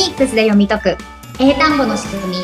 [0.00, 0.96] ニックスで読み解く。
[1.38, 2.36] 英単語の仕組み。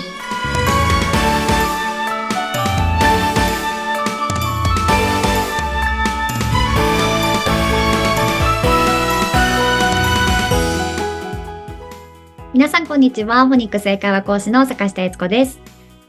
[12.52, 13.46] 皆さんこんにちは。
[13.46, 15.58] フォニックス英会話講師の坂下悦子です。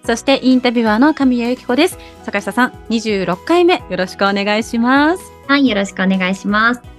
[0.05, 1.97] そしてインタビュアーの神谷由紀子です。
[2.23, 3.81] 坂下さん26回目。
[3.89, 5.37] よろしくお願いします。
[5.47, 6.96] はいよろしくお願いします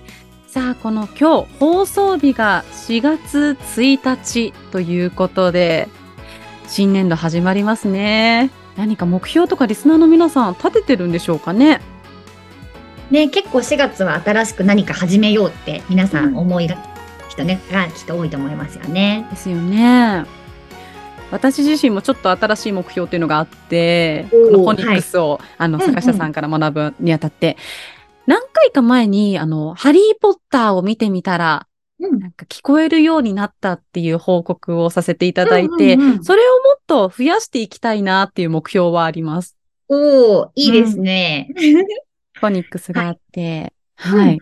[0.49, 5.91] さあこの今日放送日が4月1日ということで
[6.67, 8.51] 新年度始まりますね。
[8.75, 11.83] 何か目標とかリスナーの皆さん立ててるんでしょうかね？
[13.11, 16.79] ね結構4月は新しく何か始めようって皆さん思いが、
[17.29, 17.61] 人ね。
[17.71, 19.27] がきっと多いと思いますよね。
[19.31, 20.25] ですよね。
[21.31, 25.89] 私自身もちょっと新しい目標っていうのがあって、このフォニックスを、あの、うんうん。
[25.91, 27.59] 坂下さんから学ぶにあたって、
[28.29, 31.67] 何回か前に、あの、ハリーポッターを見てみたら、
[31.99, 32.19] うん。
[32.19, 36.25] なんか聞こえるようになったっていう報告をさせていただいて、うんうんうん。
[36.25, 39.57] それをもっと増やしていきたいなっていう目標はあります。
[39.89, 41.49] おーいいですね、
[42.35, 44.09] フォニックスがあって、い。
[44.09, 44.41] はい。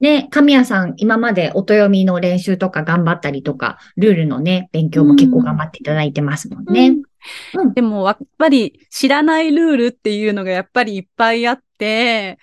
[0.00, 6.96] ね、神谷さん、今まで音読みの練習とか頑張ったりとか、ルールのね、勉強も結構頑張っていただいてますもんね。
[7.54, 7.74] うん。
[7.74, 12.38] でも、やっぱり知らないルールっていうのがやっぱりいっぱいあって、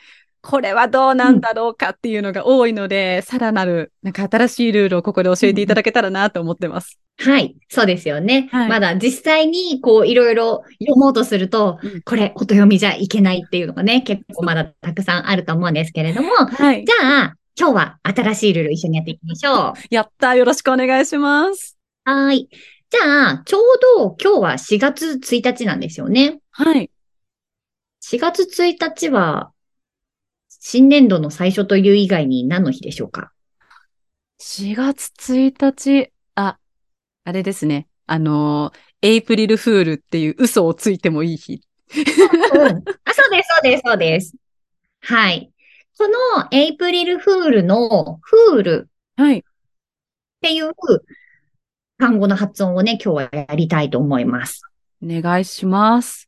[0.49, 6.97] これはどうなんだろうかっていうのが多いので、さらなる、なんか新しいルールをここで教えていただけたらなと思ってます。
[7.19, 8.47] はい、そうですよね。
[8.49, 16.93] はいまだ実際にこういろいろ読もうとすると、うんこれ音読みじゃいけないっていうのがね、結構まだたくさんあると思うんですけれども、はいじ。
[16.93, 19.73] ゃあ、今日は新しいルール一緒にやっていきましょう。
[19.89, 21.77] やったよろしくお願いします。
[22.05, 22.49] はーい。
[22.89, 23.61] じゃあ、ちょう
[23.97, 26.39] ど今日は4月1日なんですよね。
[26.51, 26.89] はい。
[28.01, 29.51] 4月1日は、
[30.69, 33.31] 新年度の最初という以外に何の日でしょうか
[34.41, 36.57] ？4月1日、あ、
[37.23, 37.87] あれですね。
[38.05, 41.61] あのー、エイプリルフールっていう嘘をついてもいい日。
[41.95, 42.83] うん。
[43.05, 44.35] あ、そうです、そうです、そうです。
[45.03, 45.49] はい。
[45.97, 49.37] このエイプリルフールのフールはい。
[49.39, 49.43] っ
[50.41, 50.73] ていう
[51.97, 54.63] 単語の発音をね、今日はやりたいと思います。
[55.01, 56.26] お願いします。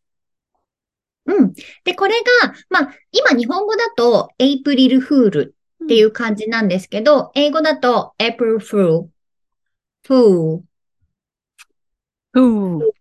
[1.29, 1.53] うん。
[1.83, 9.07] で、これが、まあ、今日本語だとエイプリルフールっていう感じなんですけど、英語だと April Fool、
[10.03, 10.61] Fool、
[12.33, 12.41] ふ
[12.79, 12.91] う、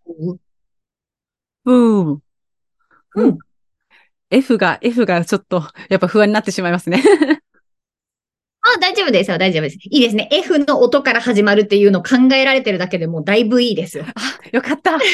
[1.63, 2.21] ふう。
[3.15, 3.37] うん。
[4.29, 7.01] F が、F がちょっと、やっぱ不安になってしまいますね。
[8.61, 9.77] あ、大丈夫ですよ、大丈夫です。
[9.81, 10.29] いいですね。
[10.31, 14.05] F の音から始まるっていうのを考えられてるだけでもうだいぶいいですよ。
[14.07, 14.11] あ、
[14.51, 14.99] よかった。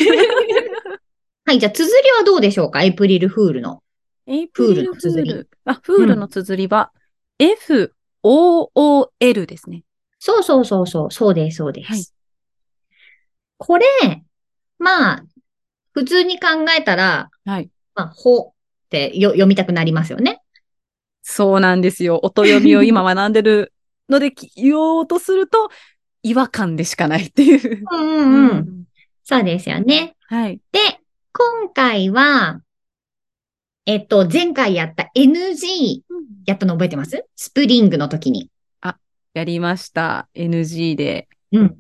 [1.46, 2.84] はい、じゃあ、綴りはどうでしょうか？
[2.84, 3.84] エイプリルフールの。
[4.28, 5.50] エイフールフール。
[5.66, 6.92] あ、 fool の綴りは、
[7.40, 9.84] F, O, O, L ですね。
[10.20, 11.92] そうそうそうそう、そうです、そうです。
[11.92, 12.04] はい
[13.58, 13.86] これ、
[14.80, 15.26] まあ、
[15.94, 16.48] 普通に考
[16.78, 17.70] えたら、はい。
[17.96, 18.54] まあ、ほっ
[18.90, 20.42] てよ読みたくなりますよね。
[21.22, 22.20] そうなんですよ。
[22.22, 23.72] 音読みを今学んでる
[24.10, 25.70] のでき言おうとすると、
[26.22, 27.86] 違和感でしかないっていう。
[27.90, 28.84] うんうんうん。
[29.24, 30.18] そうですよね。
[30.28, 30.60] はい。
[30.74, 31.00] で、
[31.38, 32.62] 今回は、
[33.86, 36.00] えっと、前回やった NG
[36.46, 37.26] やったの覚えてます？
[37.36, 38.50] スプリングの時に。
[39.34, 40.30] やりました。
[40.34, 41.28] NG で。
[41.52, 41.76] うん。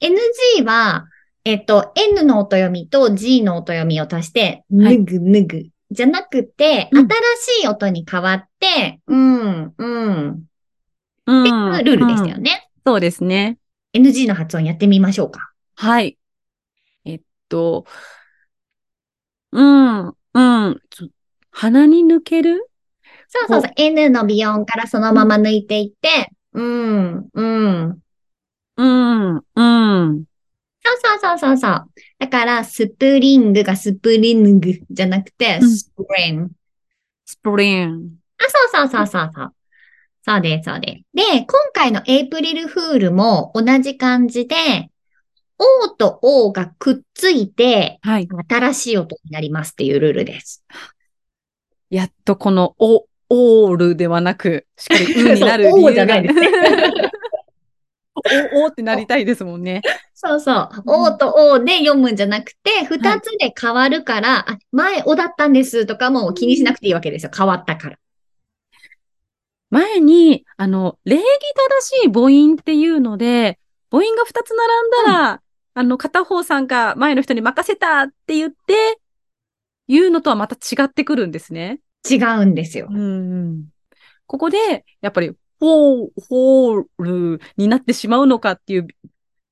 [0.00, 1.06] NG は、
[1.44, 5.66] えっと、N の音読みと G の音読みを足して、はいぬぐぬぐ。
[5.92, 10.42] じゃなくて、うん新しい音に変わって、うん、うん。
[11.26, 12.68] うっていんうルールでしたようんね。
[12.84, 13.58] そうですね。
[13.94, 15.52] NG の発音やってみましょうか。
[15.76, 16.18] はい。
[17.04, 17.86] えっと、
[19.52, 20.10] うん、う
[20.70, 20.82] ん。
[21.50, 22.68] 鼻に抜ける？
[23.28, 23.72] そうそうそう。
[23.76, 27.98] N のビヨンからそのまま抜いていって、うん、うん。
[28.76, 30.24] うん、うん。
[30.84, 31.90] そうそうそうそうそう。
[32.18, 35.76] だから、スプリングがスプリングじゃなくて、うん。
[35.76, 36.50] スプリング。
[37.26, 38.18] スプリン。
[38.38, 39.54] あ、そうそうそうそうそう。
[40.24, 41.32] そうです、そうです。
[41.32, 44.90] で、今回のエイプリルフールも同じ感じで、
[45.58, 48.28] O と O がくっついて、はい。
[48.48, 50.64] 新しい音になりますっていうルールです。
[51.90, 56.48] やっとこのお、オールではなく、しっかりうになる 理 O 由がじゃないですね。
[58.54, 59.82] お、おってなりたいですもんね。
[60.14, 60.68] そうそう。
[60.72, 67.30] うん O と O で読むんじゃなくて、二つで変わるから、あ、前 O だったんですとかも気にしなくていいわけですよ。
[67.36, 67.98] 変わったから。
[69.70, 73.58] 前に、あの、礼儀正しい母音っていうので、
[73.90, 75.42] 母音が2つ並んだら、
[75.78, 78.98] あの、片方さんが前の人に任せたって言って、
[79.86, 81.78] 言うのとはまた違ってくるんですね。
[82.10, 82.88] 違うんですよ。
[82.90, 83.66] うん。
[84.26, 87.02] ここで、やっぱり、フォー、フォー
[87.36, 88.88] ルになってしまうのかっていう、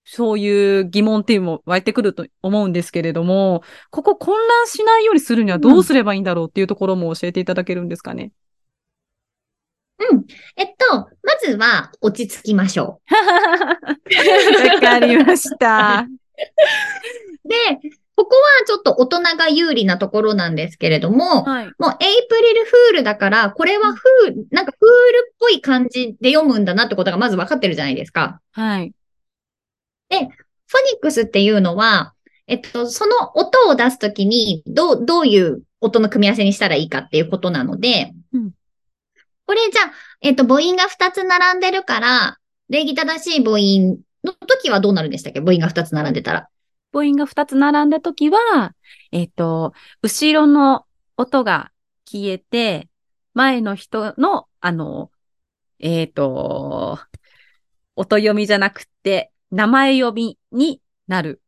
[0.05, 3.63] そういう疑問っていうのも湧いてくると思うんですけれども、
[3.93, 8.33] ここ混乱しないようにするにはどうすればいいんだろうっていうところも教えていただけるんですかね。
[9.99, 10.25] うん。
[10.57, 11.09] えっと、ま
[11.45, 13.01] ずは落ち着きましょ
[14.75, 16.07] わかりました。
[16.07, 17.49] う。
[17.49, 17.57] で、
[18.17, 21.67] ここはちょっと大人が有利なところなんですけれども、はい。
[21.79, 28.41] もうエイプリルフールだから、これはフール、なんかフールっぽい感じで読むんだなってことがまず分かってるじゃないですか。
[28.53, 28.93] はい。
[30.69, 32.15] フォニックスっていうのは、
[32.47, 38.51] えっと、その音を出すときに、どう、どういう音の組み合わせにしたらいいかっていうことなので、うん
[39.47, 42.39] これじゃあ、えっと、母音が2つ並んでるから、
[42.69, 45.41] 礼儀正しい母音の時はどうなるんでしたっけ？
[45.41, 46.49] 母音が2つ並んでたら。
[46.93, 48.75] 母音が2つ並んだときは、
[49.13, 49.73] えっ、と、
[50.03, 50.85] 後ろの
[51.17, 51.71] 音が
[52.11, 52.89] 消えて、
[53.35, 55.11] 前の人の、あの、
[55.79, 56.99] えっ、と、
[57.95, 61.41] 音読みじゃなくて、名前呼びになる、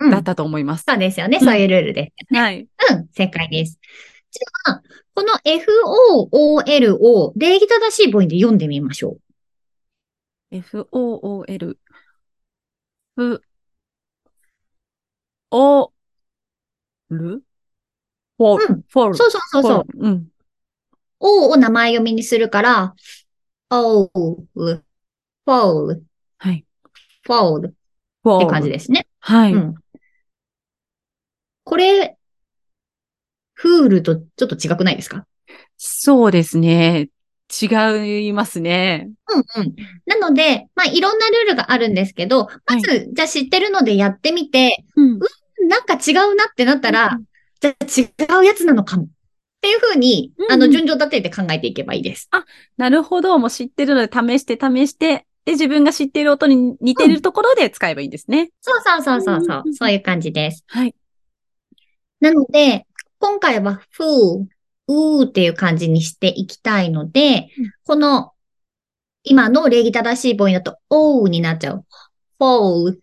[0.00, 0.10] うんうん。
[0.10, 0.84] だったと思います。
[0.86, 1.38] そうですよね。
[1.40, 2.26] うんそういうルールです。
[2.34, 2.68] はい。
[2.90, 3.80] うん、正解です。
[4.32, 4.82] じゃあ、
[5.14, 9.18] この FOOL を礼儀正しい母音で読んでみましょ
[10.50, 11.78] f-o-o-l,
[13.16, 13.42] f,
[15.50, 15.92] o,
[17.10, 17.42] る
[18.38, 18.82] ？for, うん。
[18.90, 19.14] for, う。
[19.16, 19.86] そうそうそうそう。
[19.94, 20.28] うん。
[21.20, 22.94] O を名前読みにするから、
[23.70, 24.10] O,
[25.46, 26.02] Fall,
[26.38, 26.64] はい。
[27.26, 27.72] Fall っ
[28.22, 29.06] for て感じですね。
[29.20, 29.54] はい。
[29.54, 29.74] うん。
[31.64, 32.18] これ、
[33.62, 35.24] フールとちょっと違くないですか？
[35.76, 37.10] そうですね。
[37.48, 39.08] 違いますね。
[39.28, 39.74] うんうん。
[40.04, 45.18] なので、まあ、いろんなルールがあるんですけど、まず、じゃあ知ってるのでやってみて、うん。
[45.68, 47.24] なんか違うなってなったら、うん
[47.60, 49.04] じゃあ違うやつなのかも。
[49.04, 49.06] っ
[49.60, 52.28] ていうふうに、うんうんあの、順序立てて考えていけばいいです。
[52.76, 53.38] なるほど。
[53.38, 58.50] もう知ってるので試して試して、で、自分が知っている音に似ているところで使えばいいんですね。
[58.60, 59.58] そうそうそうそうそうう。
[59.58, 60.64] んうんうんそういう感じです。
[60.66, 60.94] はい。
[62.18, 62.86] なので、
[63.22, 64.46] 今回は foo,
[64.88, 68.32] うーっていう感じにしていきたいので、うんこの、
[69.22, 71.84] 今の礼儀正しい母音だと、おうになっちゃう。
[72.40, 72.96] fall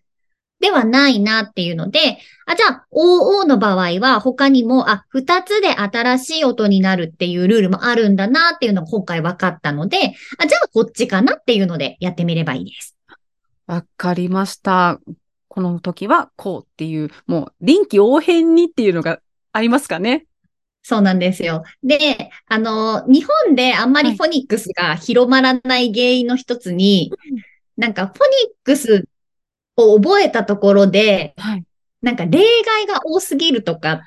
[0.60, 12.94] ではないなっていうので、あ、じゃあ、おーの場合は他にも、あ、二つで新しい音になるっていうルールもあるんだなっていうのが今回分かったので、あ、じゃあこっちかなっていうのでやってみればいいです。
[13.66, 15.00] わかりました。
[15.48, 19.20] この時はこうっていう、もう臨機応変にっていうのが
[19.52, 20.26] ありますかね？
[20.82, 21.62] そうなんですよ。
[21.82, 27.12] で、あの、日本であんまりはいフォニックスが広まらない原因の一つに、
[27.76, 28.20] なんかフォニ
[28.52, 29.04] ックス
[29.76, 31.64] を覚えたところで、はい。
[32.02, 34.02] なんか例外が多すぎるとか、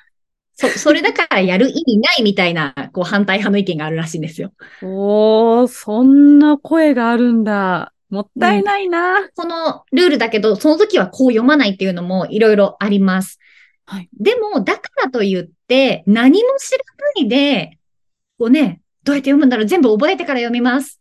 [0.56, 4.51] そ、 それだからやる意味ないみたいな、こう反対派の意見があるらしいんですよ。
[4.81, 7.94] おー、そんな声があるんだ。
[8.10, 9.28] もったいないな。
[9.36, 13.39] このルールだけど、その時はこう読まないっていうのもいろいろあります。
[13.86, 14.10] はい。
[14.14, 16.78] でも、だからといって、何も知ら
[17.20, 17.78] ないで、
[18.38, 21.00] こうね、どうやって読むんだろう全部覚えてから読みます。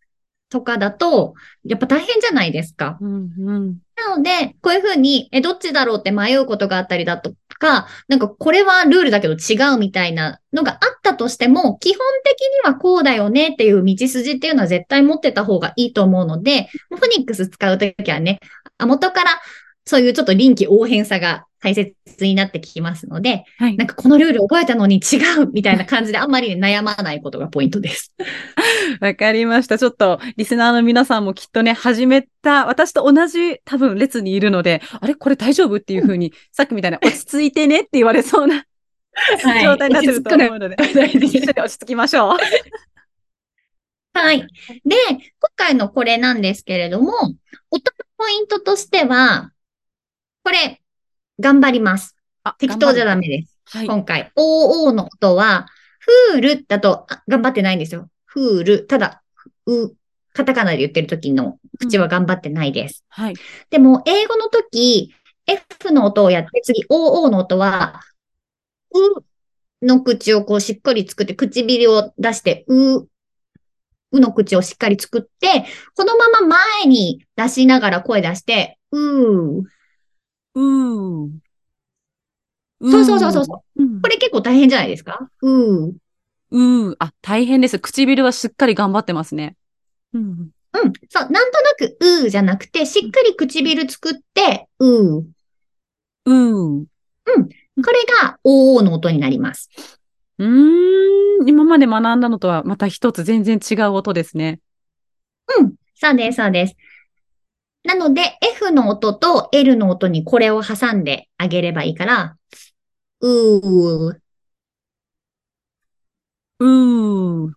[0.50, 1.34] とかだと、
[1.64, 2.98] やっぱ大変じゃないですか。
[3.00, 3.78] うんうん。
[3.96, 18.40] なので、こういうふうに、え、どっちだろうって迷うことがあったりだとか、なんかこれはルールだけど違うみたいなのがあったとしても、基本的にはこうだよねっていう道筋っていうのは絶対持ってた方がいいと思うので、フォニックス使うときはね、
[18.78, 19.40] あ元から
[19.84, 23.86] そういうちょっと臨機応変さが大切になってきますので、はいなん。
[23.86, 28.12] かこのルール覚えたのに違うみたいな感じであんまり悩まないことがポイントです。
[29.00, 29.78] わかりました。
[29.78, 35.14] ちょっと、リスナーの皆さんもきっとね、始めた、私と同じ多分列にいるので、あれ？
[35.14, 38.64] これ大丈夫っていうふうに、さっきみたいな落ち着いてねって言われそうな
[39.44, 42.38] はい状態になってると思うので、一緒に落ち着きましょう。
[44.14, 44.40] はい。
[44.40, 44.46] で、
[44.84, 45.18] 今
[45.56, 47.36] 回のこれなんですけれども、音の
[48.18, 49.52] ポイントとしては、
[50.44, 50.80] これ、
[51.40, 52.16] 頑張ります。
[52.44, 53.28] あ適当じゃダメ。
[53.28, 53.58] メです。
[53.66, 53.86] はい。
[53.86, 55.66] 今回、OO の音は、
[55.98, 58.08] フールだとあ頑張ってないんですよ。
[58.24, 58.86] フール。
[58.86, 59.22] ただ、
[59.66, 59.90] う、
[60.32, 63.04] カタカナで言ってる時の口は頑張ってないです。
[63.08, 63.34] はい。
[63.70, 65.14] でも、英語の時、
[65.46, 68.00] F の音をやって、次、OO の音は、
[68.92, 73.02] うの口をこうしっかり作って、唇を出して、う、
[74.12, 79.62] うの口をしっかり作って、このまま前に出しながら声出して、うー。
[80.54, 81.30] うー。
[82.84, 83.40] そうそうそうそ
[83.76, 84.00] う。
[84.02, 85.30] これ結構大変じゃないですか？
[85.42, 85.92] うー。
[86.50, 86.96] うー。
[86.98, 87.78] あ、大変です。
[87.78, 89.56] 唇はしっかり頑張ってますね。
[90.12, 90.22] うん。
[90.22, 90.50] うん。
[91.08, 91.30] そう。
[91.30, 95.24] なんとなく、うーじゃなくて、しっかり唇作って、うー。
[96.26, 96.84] うー。
[96.84, 99.70] これが、おーの音になります。
[100.38, 101.48] うーん。
[101.48, 104.60] 今まで学んだのとはまた一つ全然違う音ですね。
[105.58, 105.74] うん。
[105.94, 106.74] そうです、そうです。
[107.84, 112.36] なので、F の音と L の音にこれを挟んであげればいいから、
[113.20, 114.20] うー。
[116.58, 117.52] うー、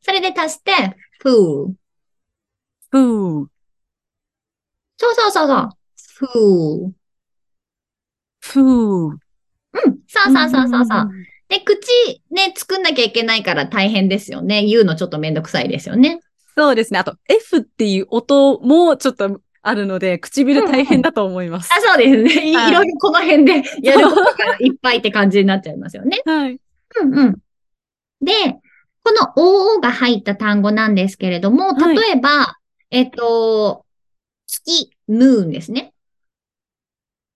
[0.00, 0.72] それで足して、
[1.20, 1.74] ふー。
[2.90, 3.48] ふー、
[4.96, 5.70] そうそうそうそう。
[6.00, 6.92] ふー。
[8.40, 9.18] ふー。
[9.72, 9.98] うん。
[10.06, 11.08] そうそうそうそうそう。
[11.48, 14.64] で、口ね、作んなきゃいけないから大変ですよね。
[14.64, 16.20] 言うのちょっとめんどくさいですよね。
[16.58, 16.98] そうですね。
[16.98, 21.72] あと、F っていう音もちょっとあるので、唇大変だと思います。
[21.72, 22.50] あ、そうですね。
[22.50, 26.20] いはいいろいろこの辺で やることがいっぱいって感じになっちゃいますよね。
[26.24, 26.60] はい。
[27.00, 27.38] うんうん。
[28.20, 28.32] で、
[29.04, 32.56] この OO が入った単語なんですけれども、はい例えば、
[32.90, 33.84] えっと、
[34.48, 35.92] 月、ムーンですね。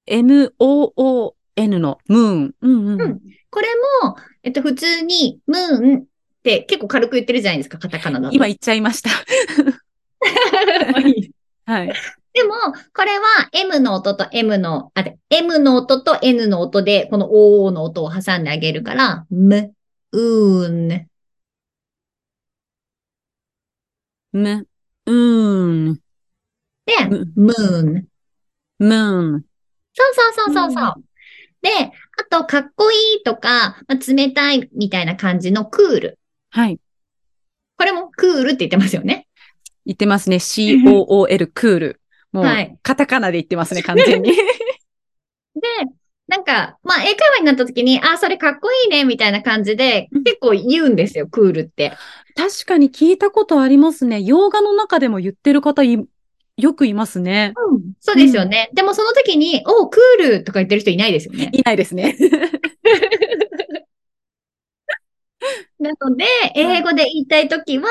[0.07, 2.55] M-O-O-N のムーン。
[2.61, 3.03] うんうん。
[3.03, 3.21] うん
[3.55, 3.69] これ
[4.03, 6.07] も、えっと、普通に、ムーン
[6.43, 8.35] って結構軽く言ってるじゃないですか、カタカナだと。
[8.35, 9.11] 今言っちゃいました。
[11.65, 11.93] はい。
[12.33, 12.55] でも、
[12.95, 19.73] これは M の音と M の、あ、で M の音と N の音で、この OO の音を挟んであげるから、む、
[20.11, 21.09] うーん。
[24.33, 24.67] む、
[25.07, 25.95] うーん、
[26.87, 28.07] で、むムーン。
[28.79, 29.45] ムーン。
[29.95, 31.05] そうそうそうそうそう。
[31.61, 31.71] で、
[32.19, 36.19] あと、かっこいいとか、まあ、冷たいみたいな感じのクール。
[36.53, 36.79] はい。
[37.79, 39.27] これもクールって言ってますよね。
[39.87, 40.39] 言ってますね。
[40.41, 42.01] C-O-O-L、クール。
[42.31, 44.33] もうはい、カタカナで言ってますね、 完全に。
[44.33, 44.39] で、
[46.29, 51.93] なんか、まあ、英会話になった時に、あ、それかっこいいね、みたいな感じで、うん結構言うんですよ、クールって。
[52.37, 54.23] 確かに聞いたことありますね。
[54.23, 55.99] 洋画の中でも言ってる方い、
[56.57, 57.53] よくいますね。
[57.73, 57.83] うん。
[58.01, 58.71] そうですよね。
[58.73, 61.51] でもその時に、おクールとか言ってる人いないですよね。
[61.53, 62.17] いないですね。
[65.83, 66.25] なので、
[66.55, 67.89] 英語で言いたい時は、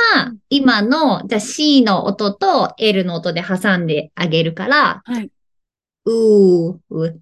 [0.50, 5.30] 今の、じゃあ C の音と L の音で挟んであげるから、はい。
[6.06, 7.22] うー、う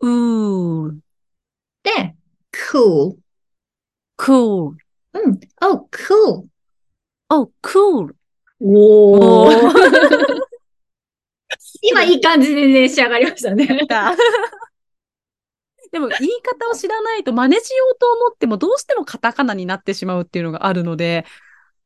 [0.00, 0.98] うー、
[1.82, 2.16] で、
[2.52, 3.16] cool。
[4.18, 4.76] cool.
[5.14, 5.40] うん。
[5.60, 6.48] oh, cool.
[7.28, 8.14] Oh, cool.
[8.60, 9.52] おおー。
[11.82, 13.66] 今いい感じでね、仕上がりましたね。
[15.92, 21.24] でも言い方を知らないと真似しようと思ってもどうしてもカタカナになってしまうっていうのがあるので、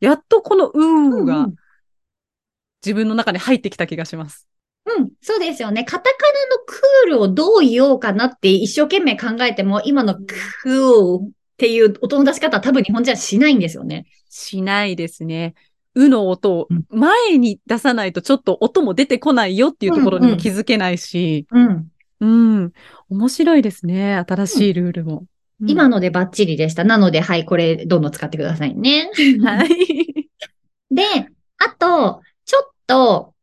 [0.01, 1.55] やっとこのうーがうん
[2.85, 4.47] 自分の中に入ってきた気がします。
[4.87, 5.83] うん、そうですよね。
[5.83, 14.07] カタカナのクールをどう言おうかなって一生懸命考えても、今のクールっていう音の出し方は多分日本人はしないんですよね。
[14.31, 15.55] しないですね。
[15.97, 21.67] うの音をうん前に出さないとちょっと音も出てこないよっていうところにも気づけないし、うん。
[21.67, 21.89] うん、
[22.25, 24.15] 面白いですね。
[24.15, 25.19] 新しいルールも。
[25.21, 25.27] うん
[25.59, 26.85] 今のでバッチリでした。
[26.85, 29.11] なので、はい、これどんどん使ってくださいね。
[29.43, 30.29] はい。
[30.91, 31.03] で、
[31.57, 33.35] あと、ちょっと、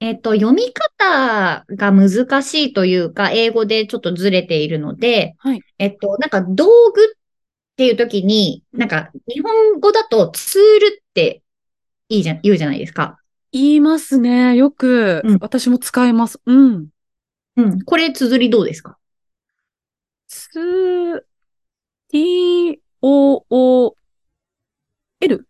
[0.00, 7.06] えっ、と、読み方が難しいというか、英語でちょっとずれているので、はいえっと、なんか道具っ
[7.76, 11.42] ていう時に、なんか日本語だとツールって
[12.08, 13.18] いいじゃん、言うじゃないですか。
[13.52, 14.56] 言いますね。
[14.56, 16.40] よく、うん私も使います。
[16.46, 16.58] うん。
[16.58, 16.86] うん。
[17.84, 18.98] これ、綴りどうですか？
[20.26, 21.26] つ、
[22.08, 23.96] t, o, o,
[25.20, 25.46] l?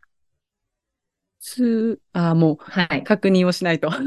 [1.41, 3.01] つ、あ、もはい。
[3.01, 3.91] う確認をしないと。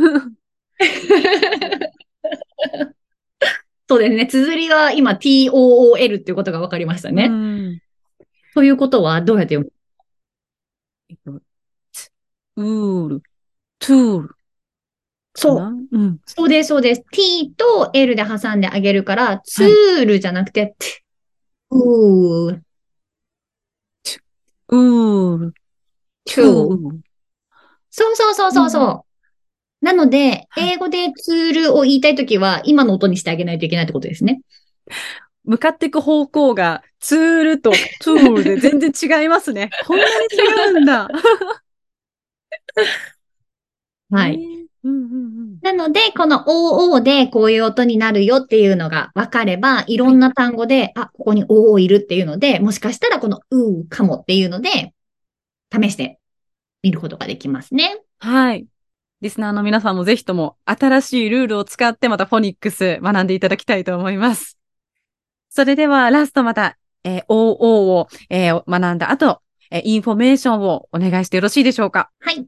[3.88, 4.25] そうですね。
[4.25, 7.25] 綴りは今 t-o-o-l っていうことが分かりましたね。
[7.25, 7.79] うん
[8.53, 9.74] ということは、どうやって読む？
[11.10, 11.41] えっと
[11.91, 12.12] つ
[12.58, 13.24] うーる、
[13.80, 14.36] tool。
[15.36, 15.88] そう。
[15.92, 16.20] うん。
[16.26, 17.04] そうです、そうです。
[17.12, 20.90] t と l で挟んであげるから、ツールじゃなくて、t
[21.72, 22.62] うー、
[24.70, 25.54] うーる、
[26.26, 27.00] トゥー。
[27.90, 29.06] そうそうそうそうそ
[29.82, 29.86] う。
[29.86, 34.42] なので、はい英語でツールを言いたいときは、今の音にしてあげないといけないってことですね。
[35.44, 39.72] 向かっていく方向がツールと tool で全然違いますね。
[39.86, 40.42] こんなに違
[40.78, 41.10] うんだ。
[44.12, 44.40] はい。
[44.84, 45.21] うんうん。
[45.62, 54.94] なので、この OO でこういう音になるよっていうのが分かれば、いろんな単語で、あ、ここに OO いるっていうので、もしかしたらこのうーかもっていうので、
[55.72, 56.20] 試して
[56.84, 58.01] みることができますね。
[58.20, 58.65] はい。
[59.22, 64.58] リスナーの皆さんもぜひとも新しいルールを使ってまたフォニックス学んでいただきたいと思います。
[65.50, 72.10] それではラストまた、えー OO を、えー学んだ後、えーインフォメーションをお願いしてよろしいでしょうか？
[72.20, 72.48] はい。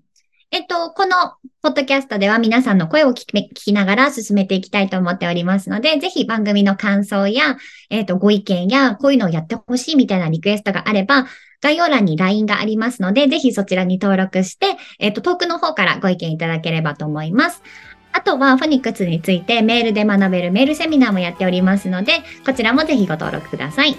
[0.54, 1.16] えっと、この
[1.64, 7.58] ポッドキャストでは皆さんの声を聞き聞きながら進めていきたいと思っておりますので、ぜひ番組の感想や、
[7.90, 11.26] えっと、ご意見や、こういうのをやってほしいみたいなリクエストがあれば、
[11.60, 17.64] 概要欄に LINE がありますので、ぜひそちらに登録して、えっ、と、遠くの方からご意見いただければと思います。
[18.12, 23.96] あとは、フォニックスについてメールで学べるメールセミナーもやっておりますので、こちらもぜひご登録ください。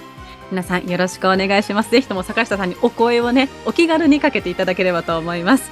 [0.52, 1.90] 皆さんよろしくお願いします。
[1.90, 5.68] ぜひとも坂下さんにお声をね、お気軽にかけていただければと思います。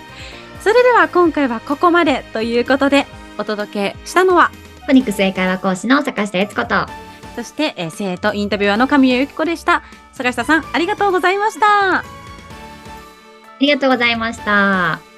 [0.63, 3.07] それでは今回はここまでということで、
[3.39, 4.51] お届けしたのは、
[4.87, 6.89] フォニックス英会話講師の坂下悦子と、あ
[7.37, 9.83] そして、えー生徒インタビュアーの神谷由紀子でした。
[10.13, 12.05] 坂下さん、ありがとうございました。
[13.63, 15.12] りがとうございました。